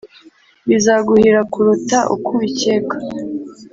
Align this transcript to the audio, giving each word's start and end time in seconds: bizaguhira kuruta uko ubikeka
bizaguhira 0.67 1.39
kuruta 1.51 1.97
uko 2.13 2.27
ubikeka 2.37 2.95